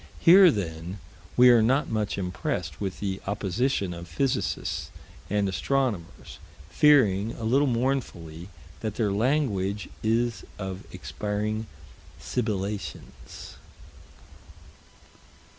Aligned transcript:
Here 0.19 0.49
then 0.49 0.97
we 1.37 1.51
are 1.51 1.61
not 1.61 1.87
much 1.87 2.17
impressed 2.17 2.81
with 2.81 2.99
the 3.01 3.21
opposition 3.27 3.93
of 3.93 4.07
physicists 4.07 4.89
and 5.29 5.47
astronomers, 5.47 6.39
fearing, 6.71 7.33
a 7.33 7.43
little 7.43 7.67
mournfully, 7.67 8.49
that 8.79 8.95
their 8.95 9.11
language 9.11 9.89
is 10.01 10.43
of 10.57 10.87
expiring 10.91 11.67
sibilations. 12.19 13.57